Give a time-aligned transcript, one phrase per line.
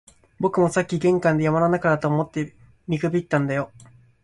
[0.39, 2.55] 僕もさっき玄関で、山の中だと思って
[2.87, 3.71] 見くびったんだよ